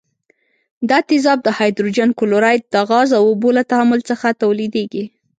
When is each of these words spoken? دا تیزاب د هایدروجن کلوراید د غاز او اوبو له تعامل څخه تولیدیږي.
دا 0.89 0.97
تیزاب 1.09 1.39
د 1.43 1.49
هایدروجن 1.57 2.09
کلوراید 2.19 2.63
د 2.73 2.75
غاز 2.89 3.09
او 3.17 3.23
اوبو 3.29 3.49
له 3.57 3.63
تعامل 3.71 3.99
څخه 4.09 4.27
تولیدیږي. 4.41 5.03